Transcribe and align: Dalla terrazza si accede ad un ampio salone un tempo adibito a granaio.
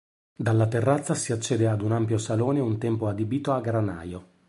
Dalla 0.35 0.65
terrazza 0.65 1.13
si 1.13 1.31
accede 1.31 1.67
ad 1.67 1.83
un 1.83 1.91
ampio 1.91 2.17
salone 2.17 2.59
un 2.59 2.79
tempo 2.79 3.07
adibito 3.07 3.53
a 3.53 3.61
granaio. 3.61 4.29